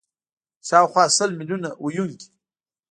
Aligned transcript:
شاوخوا 0.67 1.03
سل 1.17 1.31
میلیونه 1.39 1.69
ویونکي 1.83 2.27